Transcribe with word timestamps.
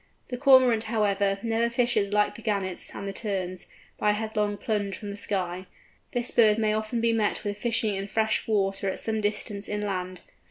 The 0.29 0.37
Cormorant, 0.37 0.85
however, 0.85 1.37
never 1.43 1.69
fishes 1.69 2.11
like 2.11 2.33
the 2.33 2.41
Gannets 2.41 2.89
and 2.95 3.07
the 3.07 3.13
Terns, 3.13 3.67
by 3.99 4.09
a 4.09 4.13
headlong 4.13 4.57
plunge 4.57 4.97
from 4.97 5.11
the 5.11 5.15
sky. 5.15 5.67
This 6.13 6.31
bird 6.31 6.57
may 6.57 6.73
often 6.73 7.01
be 7.01 7.13
met 7.13 7.43
with 7.43 7.59
fishing 7.59 7.93
in 7.93 8.07
fresh 8.07 8.47
water 8.47 8.97
some 8.97 9.21
distance 9.21 9.67
inland. 9.69 10.21